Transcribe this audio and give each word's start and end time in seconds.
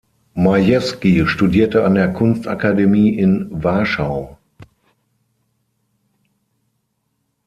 Majewski 0.33 1.27
studierte 1.27 1.85
an 1.85 1.93
der 1.93 2.11
Kunst-Akademie 2.11 3.19
in 3.19 3.47
Warschau. 3.51 4.35